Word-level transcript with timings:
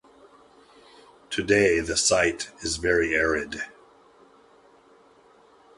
Today 1.29 1.79
the 1.79 1.95
site 1.95 2.49
is 2.63 2.77
very 2.77 3.13
arid. 3.15 3.61